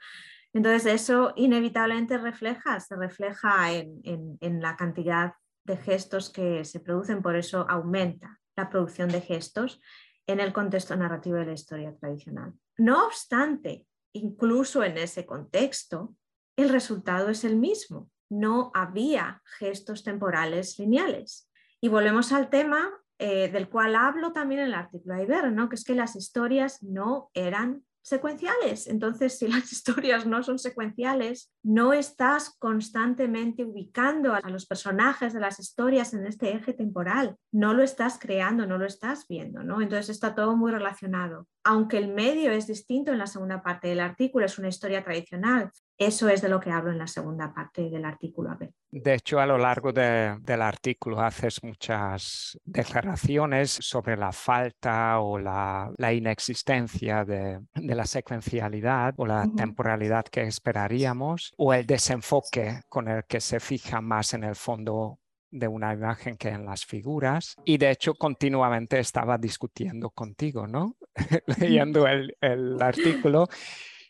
Entonces 0.53 0.85
eso 0.85 1.33
inevitablemente 1.35 2.19
refleja, 2.19 2.79
se 2.79 2.95
refleja 2.95 3.73
en, 3.73 4.03
en 4.05 4.61
la 4.61 4.77
cantidad 4.77 5.33
de 5.65 5.77
gestos 5.77 6.31
que 6.31 6.65
se 6.65 6.81
producen, 6.81 7.23
por 7.23 7.37
eso 7.37 7.67
aumenta 7.69 8.41
la 8.57 8.69
producción 8.69 9.09
de 9.09 9.21
gestos 9.21 9.81
en 10.27 10.41
el 10.41 10.53
contexto 10.53 10.97
narrativo 10.97 11.37
de 11.37 11.47
la 11.47 11.53
historia 11.53 11.95
tradicional. 11.97 12.53
No 12.79 13.07
obstante, 13.07 13.87
incluso 14.13 14.85
en 14.85 14.99
ese 14.99 15.27
contexto, 15.27 16.15
el 16.57 16.69
resultado 16.69 17.29
es 17.29 17.45
el 17.45 17.57
mismo. 17.57 18.11
No 18.31 18.71
había 18.75 19.43
gestos 19.59 20.05
temporales 20.05 20.79
lineales. 20.79 21.51
Y 21.81 21.89
volvemos 21.89 22.33
al 22.33 22.51
tema 22.51 22.91
eh, 23.19 23.51
del 23.51 23.69
cual 23.69 23.95
hablo 23.95 24.33
también 24.33 24.63
en 24.63 24.67
el 24.69 24.75
artículo 24.75 25.15
de 25.15 25.25
Iber, 25.25 25.53
¿no? 25.53 25.69
que 25.69 25.77
es 25.77 25.85
que 25.85 25.95
las 25.95 26.17
historias 26.17 26.83
no 26.83 27.31
eran 27.35 27.85
secuenciales. 28.03 28.87
Entonces, 28.89 29.39
si 29.39 29.49
las 29.49 29.73
historias 29.73 30.27
no 30.27 30.43
son 30.43 30.59
secuenciales, 30.59 31.53
no 31.63 31.93
estás 31.93 32.57
constantemente 32.59 33.65
ubicando 33.65 34.35
a 34.35 34.41
los 34.51 34.67
personajes 34.67 35.33
de 35.33 35.41
las 35.41 35.59
historias 35.59 36.13
en 36.13 36.27
este 36.27 36.55
eje 36.55 36.73
temporal, 36.73 37.37
no 37.53 37.73
lo 37.75 37.83
estás 37.83 38.19
creando, 38.19 38.67
no 38.67 38.79
lo 38.79 38.87
estás 38.87 39.27
viendo, 39.29 39.63
¿no? 39.63 39.81
Entonces 39.81 40.11
está 40.11 40.35
todo 40.35 40.57
muy 40.57 40.73
relacionado. 40.73 41.47
Aunque 41.65 41.99
el 41.99 42.09
medio 42.09 42.51
es 42.51 42.67
distinto 42.67 43.13
en 43.13 43.19
la 43.19 43.27
segunda 43.27 43.63
parte 43.63 43.89
del 43.89 44.01
artículo, 44.01 44.45
es 44.45 44.59
una 44.59 44.69
historia 44.69 45.05
tradicional, 45.05 45.71
eso 46.07 46.29
es 46.29 46.43
de 46.43 46.49
lo 46.49 46.61
que 46.61 46.71
hablo 46.71 46.91
en 46.91 46.99
la 46.99 47.07
segunda 47.07 47.53
parte 47.53 47.89
del 47.91 48.05
artículo. 48.05 48.57
De 48.91 49.15
hecho, 49.15 49.41
a 49.41 49.47
lo 49.47 49.59
largo 49.59 49.93
del 49.93 50.63
artículo 50.63 51.21
haces 51.21 51.63
muchas 51.63 52.59
declaraciones 52.65 53.71
sobre 53.71 54.17
la 54.17 54.33
falta 54.33 55.21
o 55.21 55.39
la, 55.39 55.93
inexistencia 56.13 57.25
de, 57.25 57.61
la 57.75 58.05
secuencialidad 58.05 59.15
o 59.17 59.27
la 59.27 59.49
temporalidad 59.57 60.25
que 60.25 60.43
esperaríamos 60.43 61.53
o 61.57 61.73
el 61.73 61.87
desenfoque 61.87 62.83
con 62.89 63.09
el 63.09 63.25
que 63.25 63.41
se 63.41 63.61
fija 63.61 64.01
más 64.01 64.35
en 64.35 64.45
el 64.45 64.57
fondo 64.57 65.19
de 65.51 65.69
una 65.69 65.93
imagen 65.93 66.37
que 66.37 66.49
en 66.49 66.65
las 66.65 66.85
figuras. 66.85 67.57
Y 67.65 67.77
de 67.79 67.91
hecho, 67.91 68.15
continuamente 68.15 68.99
estaba 68.99 69.37
discutiendo 69.39 70.11
contigo, 70.11 70.67
¿no? 70.67 70.97
Leyendo 71.59 72.07
el, 72.07 72.37
el 72.41 72.81
artículo 72.81 73.49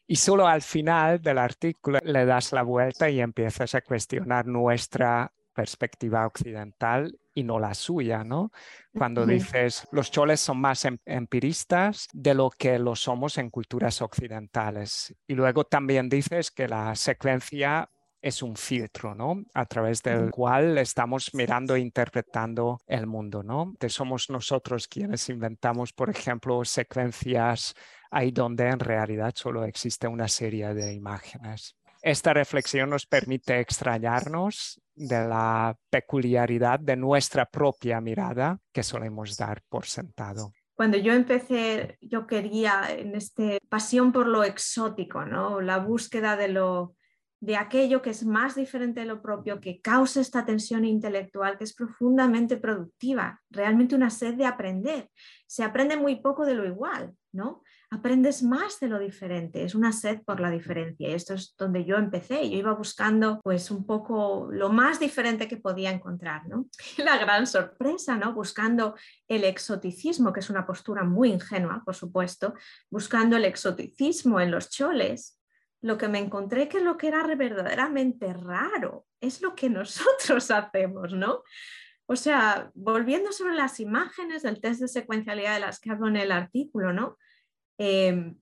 y 0.07 0.17
solo 0.17 0.47
al 0.47 0.63
final 0.63 1.21
del 1.21 1.39
artículo 1.39 1.99
le 2.03 2.25
das 2.25 2.53
la 2.53 2.63
vuelta 2.63 3.09
y 3.09 3.21
empiezas 3.21 3.75
a 3.75 3.81
cuestionar 3.81 4.47
nuestra 4.47 5.33
perspectiva 5.53 6.27
occidental 6.27 7.19
y 7.35 7.45
no 7.45 7.59
la 7.59 7.75
suya, 7.75 8.25
¿no? 8.25 8.51
Cuando 8.93 9.25
dices 9.27 9.87
los 9.93 10.11
choles 10.11 10.41
son 10.41 10.61
más 10.61 10.85
em-, 10.85 10.99
empiristas 11.05 12.09
de 12.13 12.35
lo 12.35 12.51
que 12.51 12.79
lo 12.79 12.97
somos 12.97 13.39
en 13.39 13.51
culturas 13.51 14.03
occidentales. 14.03 15.15
Y 15.27 15.35
luego 15.35 15.65
también 15.65 16.09
dices 16.09 16.51
que 16.51 16.69
la 16.69 16.95
secuencia 16.95 17.89
es 18.21 18.43
un 18.43 18.57
filtro, 18.57 19.15
¿no? 19.15 19.43
A 19.53 19.67
través 19.67 20.03
del 20.03 20.31
cual 20.31 20.79
estamos 20.79 21.35
mirando 21.35 21.75
e 21.75 21.81
interpretando 21.81 22.79
el 22.87 23.07
mundo, 23.07 23.43
¿no? 23.43 23.75
Que 23.81 23.89
somos 23.89 24.31
nosotros 24.31 24.87
quienes 24.87 25.29
inventamos, 25.29 25.93
por 25.93 26.09
ejemplo, 26.09 26.65
secuencias 26.65 27.75
ahí 28.13 28.31
donde 28.31 28.69
en 28.69 28.79
realidad 28.79 29.33
solo 29.35 29.65
existe 29.65 30.07
una 30.07 30.29
serie 30.29 30.75
de 30.75 30.93
imágenes. 30.93 31.77
esta 32.03 32.35
reflexión 32.35 32.91
nos 32.91 33.07
permite 33.07 33.61
extrañarnos 33.61 34.81
de 34.95 35.27
la 35.27 35.77
peculiaridad 35.89 36.81
de 36.81 36.97
nuestra 36.97 37.47
propia 37.47 38.01
mirada 38.01 38.59
que 38.73 38.83
solemos 38.83 39.37
dar 39.37 39.63
por 39.69 39.87
sentado. 39.87 40.53
Cuando 40.75 40.99
yo 40.99 41.13
empecé, 41.13 41.99
yo 42.01 42.27
quería 42.27 42.89
en 42.91 43.15
este 43.15 43.61
pasión 43.69 44.11
por 44.11 44.27
lo 44.27 44.43
exótico, 44.43 45.25
¿no? 45.25 45.61
La 45.61 45.79
búsqueda 45.79 46.37
de 46.37 46.49
lo 46.49 46.97
de 47.43 47.57
aquello 47.57 48.03
que 48.03 48.11
es 48.11 48.25
más 48.25 48.55
diferente 48.55 49.01
de 49.01 49.07
lo 49.07 49.21
propio, 49.21 49.61
que 49.61 49.81
causa 49.81 50.21
esta 50.21 50.47
tensión 50.47 50.85
intelectual, 50.85 51.59
que 51.59 51.65
es 51.65 51.75
profundamente 51.75 52.57
productiva, 52.57 53.43
realmente 53.51 53.97
una 53.97 54.11
sed 54.11 54.35
de 54.35 54.47
aprender. 54.47 55.11
Se 55.49 55.65
aprende 55.65 55.97
muy 55.97 56.21
poco 56.21 56.47
de 56.47 56.55
lo 56.55 56.65
igual, 56.65 57.13
¿no? 57.33 57.65
Aprendes 57.91 58.45
más 58.45 58.79
de 58.79 58.87
lo 58.87 59.01
diferente, 59.01 59.65
es 59.65 59.75
una 59.75 59.91
sed 59.91 60.23
por 60.25 60.39
la 60.39 60.53
diferencia. 60.53 61.09
Y 61.09 61.15
esto 61.15 61.35
es 61.35 61.57
donde 61.59 61.85
yo 61.85 61.97
empecé. 61.97 62.49
Yo 62.49 62.59
iba 62.59 62.75
buscando 62.75 63.41
pues 63.43 63.73
un 63.73 63.87
poco 63.87 64.49
lo 64.53 64.69
más 64.69 65.01
diferente 65.01 65.49
que 65.49 65.57
podía 65.57 65.91
encontrar, 65.91 66.47
¿no? 66.47 66.67
la 66.99 67.19
gran 67.19 67.49
sorpresa, 67.49 68.17
¿no? 68.17 68.35
Buscando 68.35 68.95
el 69.27 69.43
exoticismo, 69.43 70.33
que 70.33 70.41
es 70.41 70.49
una 70.49 70.65
postura 70.65 71.03
muy 71.03 71.33
ingenua, 71.33 71.83
por 71.85 71.97
supuesto, 71.97 72.55
buscando 72.89 73.37
el 73.37 73.45
exoticismo 73.45 74.39
en 74.39 74.53
los 74.53 74.71
choles, 74.71 75.42
lo 75.83 75.99
que 75.99 76.09
me 76.09 76.21
encontré 76.21 76.69
que 76.69 76.81
lo 76.81 76.97
que 76.97 77.09
era 77.09 77.23
verdaderamente 77.35 78.33
raro 78.33 79.07
es 79.21 79.43
lo 79.43 79.55
que 79.55 79.69
nosotros 79.71 80.51
hacemos, 80.51 81.13
¿no? 81.13 81.43
O 82.07 82.17
sea, 82.17 82.71
volviendo 82.75 83.33
sobre 83.33 83.55
las 83.55 83.81
imágenes 83.81 84.43
del 84.43 84.61
test 84.61 84.81
de 84.81 84.89
secuencialidad 84.89 85.55
de 85.55 85.61
las 85.61 85.81
que 85.81 85.91
hablo 85.91 86.09
en 86.09 86.17
el 86.17 86.33
artículo, 86.33 86.93
¿no? 86.93 87.17
Em, 87.79 88.37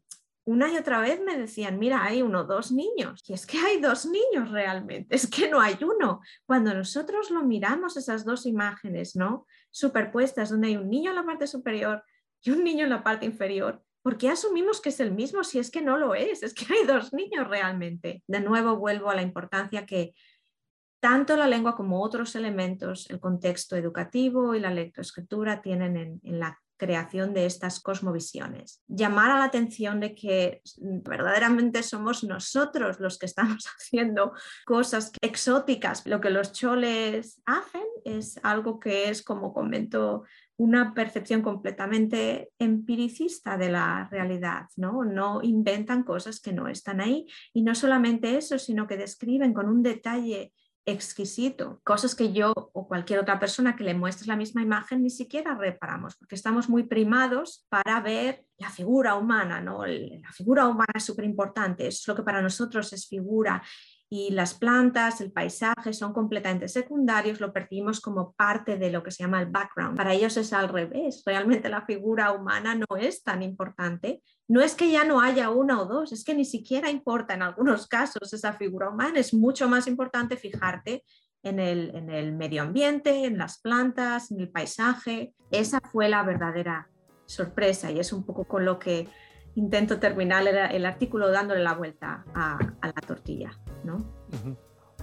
una 0.45 0.73
y 0.73 0.77
otra 0.77 1.01
vez 1.01 1.21
me 1.21 1.37
decían, 1.37 1.79
mira, 1.79 2.03
hay 2.03 2.23
uno, 2.23 2.45
dos 2.45 2.73
niños. 2.73 3.23
Y 3.29 3.35
es 3.35 3.47
que 3.47 3.59
hay 3.59 3.81
dos 3.81 4.07
niños 4.07 4.51
realmente, 4.51 5.15
es 5.15 5.27
que 5.29 5.49
no 5.49 5.61
hay 5.61 5.79
uno. 5.83 6.21
Cuando 6.47 6.75
nosotros 6.75 7.31
lo 7.31 7.43
miramos, 7.45 7.97
esas 7.97 8.25
dos 8.25 8.47
imágenes, 8.47 9.17
¿no? 9.17 9.47
Superpuestas, 9.71 10.51
donde 10.51 10.69
hay 10.69 10.77
un 10.77 10.91
niño 10.91 11.11
en 11.11 11.17
la 11.17 11.25
parte 11.25 11.47
superior 11.47 12.03
y 12.43 12.51
un 12.51 12.65
niño 12.65 12.85
en 12.85 12.91
la 12.91 13.05
parte 13.05 13.27
inferior, 13.27 13.83
¿Por 14.03 14.17
qué 14.17 14.31
asumimos 14.31 14.81
que 14.81 14.89
es 14.89 15.01
el 15.01 15.13
mismo 15.13 15.45
si 15.45 15.59
es 15.59 15.71
que 15.71 15.83
no 15.83 15.99
lo 15.99 16.15
es? 16.15 16.43
Es 16.43 16.55
que 16.55 16.67
hay 16.73 16.87
dos 16.87 17.13
niños 17.13 17.49
realmente. 17.49 18.23
De 18.27 18.41
nuevo 18.41 18.77
vuelvo 18.77 19.11
a 19.11 19.15
la 19.15 19.23
importancia 19.23 19.85
que 19.85 20.15
tanto 21.01 21.37
la 21.37 21.49
lengua 21.49 21.75
como 21.75 22.03
otros 22.03 22.35
elementos, 22.35 23.09
el 23.11 23.21
contexto 23.21 23.77
educativo 23.77 24.55
y 24.55 24.61
la 24.61 24.73
lectoescritura 24.73 25.63
tienen 25.63 25.97
en, 25.97 26.21
en 26.23 26.39
la 26.39 26.59
creación 26.81 27.35
de 27.35 27.45
estas 27.45 27.79
cosmovisiones. 27.81 28.83
Llamar 28.89 29.31
a 29.31 29.39
la 29.39 29.45
atención 29.45 30.01
de 30.01 30.15
que 30.15 30.63
verdaderamente 31.03 31.83
somos 31.83 32.25
nosotros 32.25 32.99
los 33.01 33.19
que 33.19 33.27
estamos 33.27 33.67
haciendo 33.77 34.33
cosas 34.65 35.13
exóticas. 35.21 36.07
Lo 36.07 36.23
que 36.23 36.31
los 36.31 36.53
choles 36.53 37.43
hacen 37.45 37.85
es 38.07 38.41
algo 38.43 38.81
que 38.81 39.11
es, 39.11 39.23
como 39.23 39.53
comento 39.53 40.25
una 40.57 40.95
percepción 40.95 41.43
completamente 41.43 42.51
empiricista 42.59 43.57
de 43.59 43.71
la 43.71 44.09
realidad, 44.11 44.67
¿no? 44.77 45.05
No 45.05 45.41
inventan 45.43 46.03
cosas 46.03 46.41
que 46.41 46.53
no 46.53 46.69
están 46.69 47.01
ahí 47.01 47.27
y 47.53 47.63
no 47.63 47.75
solamente 47.75 48.37
eso, 48.37 48.59
sino 48.59 48.87
que 48.87 48.97
describen 48.97 49.53
con 49.53 49.69
un 49.69 49.83
detalle 49.83 50.53
exquisito, 50.87 51.81
cosas 51.85 52.15
que 52.15 52.33
yo 52.33 52.53
o 52.73 52.89
cualquier 52.89 53.19
otra 53.19 53.39
persona 53.39 53.77
que 53.77 53.85
le 53.85 53.95
muestres 53.95 54.27
la 54.27 54.37
misma 54.37 54.63
imagen 54.63 55.03
ni 55.03 55.11
siquiera 55.11 55.55
reparamos, 55.55 56.17
porque 56.17 56.35
estamos 56.35 56.69
muy 56.69 56.85
primados 56.85 57.67
para 57.69 58.01
ver 58.01 58.45
la 58.59 58.71
figura 58.71 59.15
humana, 59.15 59.61
¿no? 59.61 59.85
La 59.87 60.33
figura 60.33 60.67
humana 60.67 60.93
es 60.95 61.05
súper 61.05 61.25
importante, 61.25 61.87
es 61.87 62.07
lo 62.07 62.15
que 62.15 62.23
para 62.23 62.43
nosotros 62.43 62.93
es 62.93 63.07
figura 63.07 63.63
y 64.13 64.31
las 64.33 64.55
plantas, 64.55 65.21
el 65.21 65.31
paisaje 65.31 65.93
son 65.93 66.13
completamente 66.13 66.67
secundarios, 66.67 67.39
lo 67.39 67.53
percibimos 67.53 68.01
como 68.01 68.33
parte 68.33 68.77
de 68.77 68.91
lo 68.91 69.05
que 69.05 69.13
se 69.13 69.23
llama 69.23 69.41
el 69.41 69.47
background. 69.47 69.97
Para 69.97 70.13
ellos 70.13 70.37
es 70.37 70.53
al 70.53 70.69
revés, 70.69 71.23
realmente 71.25 71.69
la 71.69 71.87
figura 71.87 72.33
humana 72.33 72.75
no 72.75 72.97
es 72.97 73.23
tan 73.23 73.41
importante. 73.41 74.21
No 74.49 74.63
es 74.63 74.75
que 74.75 74.91
ya 74.91 75.05
no 75.05 75.21
haya 75.21 75.51
una 75.51 75.81
o 75.81 75.85
dos, 75.85 76.11
es 76.11 76.25
que 76.25 76.35
ni 76.35 76.45
siquiera 76.45 76.91
importa 76.91 77.35
en 77.35 77.43
algunos 77.43 77.87
casos 77.87 78.33
esa 78.33 78.53
figura 78.55 78.91
humana, 78.91 79.21
es 79.21 79.33
mucho 79.33 79.69
más 79.69 79.87
importante 79.87 80.37
fijarte 80.37 81.05
en 81.45 81.61
el, 81.61 81.95
en 81.95 82.11
el 82.11 82.33
medio 82.33 82.63
ambiente, 82.63 83.27
en 83.27 83.39
las 83.39 83.61
plantas, 83.61 84.33
en 84.33 84.41
el 84.41 84.51
paisaje. 84.51 85.35
Esa 85.53 85.79
fue 85.93 86.09
la 86.09 86.25
verdadera 86.25 86.91
sorpresa 87.27 87.93
y 87.93 88.01
es 88.01 88.13
un 88.13 88.27
poco 88.27 88.43
con 88.43 88.65
lo 88.65 88.81
que 88.81 89.09
intento 89.55 89.99
terminar 89.99 90.47
el, 90.47 90.87
artículo 90.87 91.31
dándole 91.31 91.63
la 91.63 91.75
vuelta 91.75 92.25
a, 92.35 92.59
la 92.83 93.01
tortilla. 93.07 93.51
¿no? 93.85 93.99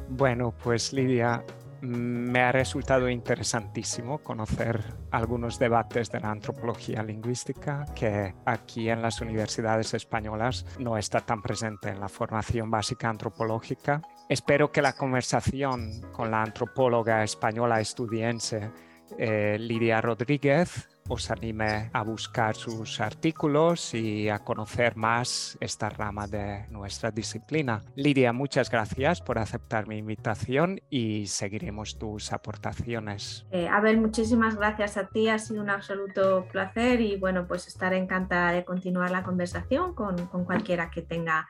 Bueno, 0.09 0.53
pues 0.63 0.93
Lidia, 0.93 1.43
me 1.81 2.39
ha 2.39 2.51
resultado 2.51 3.09
interesantísimo 3.09 4.19
conocer 4.19 4.83
algunos 5.11 5.59
debates 5.59 6.11
de 6.11 6.19
la 6.19 6.31
antropología 6.31 7.03
lingüística 7.03 7.85
que 7.95 8.33
aquí 8.45 8.89
en 8.89 9.01
las 9.01 9.21
universidades 9.21 9.93
españolas 9.93 10.65
no 10.79 10.97
está 10.97 11.19
tan 11.19 11.41
presente 11.41 11.89
en 11.89 11.99
la 11.99 12.09
formación 12.09 12.71
básica 12.71 13.09
antropológica. 13.09 14.01
Espero 14.29 14.71
que 14.71 14.81
la 14.81 14.93
conversación 14.93 16.01
con 16.11 16.31
la 16.31 16.41
antropóloga 16.41 17.23
española 17.23 17.79
estudiense 17.79 18.71
eh, 19.17 19.57
Lidia 19.59 20.01
Rodríguez 20.01 20.89
os 21.07 21.31
anime 21.31 21.89
a 21.93 22.03
buscar 22.03 22.55
sus 22.55 22.99
artículos 23.01 23.93
y 23.93 24.29
a 24.29 24.39
conocer 24.39 24.95
más 24.95 25.57
esta 25.59 25.89
rama 25.89 26.27
de 26.27 26.65
nuestra 26.69 27.11
disciplina. 27.11 27.83
Lidia, 27.95 28.33
muchas 28.33 28.69
gracias 28.69 29.21
por 29.21 29.39
aceptar 29.39 29.87
mi 29.87 29.97
invitación 29.97 30.81
y 30.89 31.27
seguiremos 31.27 31.97
tus 31.97 32.33
aportaciones. 32.33 33.45
Eh, 33.51 33.67
Abel, 33.67 33.99
muchísimas 33.99 34.55
gracias 34.55 34.97
a 34.97 35.07
ti, 35.07 35.29
ha 35.29 35.39
sido 35.39 35.61
un 35.61 35.69
absoluto 35.69 36.45
placer 36.51 37.01
y 37.01 37.17
bueno, 37.17 37.47
pues 37.47 37.67
estar 37.67 37.93
encantada 37.93 38.51
de 38.51 38.65
continuar 38.65 39.11
la 39.11 39.23
conversación 39.23 39.93
con, 39.93 40.27
con 40.27 40.45
cualquiera 40.45 40.89
que 40.89 41.01
tenga 41.01 41.47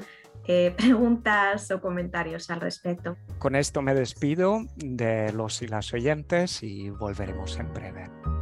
eh, 0.48 0.74
preguntas 0.78 1.70
o 1.72 1.82
comentarios 1.82 2.50
al 2.50 2.62
respecto. 2.62 3.17
Con 3.39 3.56
esto 3.56 3.82
me 3.82 3.93
despido 3.93 4.62
de 4.76 5.32
los 5.34 5.62
y 5.62 5.67
las 5.67 5.93
oyentes 5.93 6.63
y 6.63 6.89
volveremos 6.89 7.58
en 7.60 7.74
breve. 7.74 8.37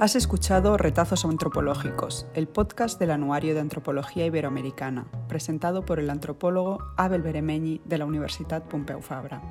Has 0.00 0.14
escuchado 0.14 0.76
Retazos 0.76 1.24
Antropológicos, 1.24 2.28
el 2.34 2.46
podcast 2.46 3.00
del 3.00 3.10
Anuario 3.10 3.54
de 3.54 3.58
Antropología 3.58 4.26
Iberoamericana, 4.26 5.08
presentado 5.28 5.84
por 5.84 5.98
el 5.98 6.08
antropólogo 6.08 6.78
Abel 6.96 7.22
Beremeñi 7.22 7.80
de 7.84 7.98
la 7.98 8.04
Universidad 8.04 8.62
Pompeu 8.62 9.02
Fabra. 9.02 9.42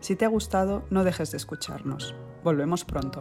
Si 0.00 0.14
te 0.14 0.24
ha 0.24 0.28
gustado, 0.28 0.84
no 0.90 1.02
dejes 1.02 1.32
de 1.32 1.38
escucharnos. 1.38 2.14
Volvemos 2.44 2.84
pronto. 2.84 3.20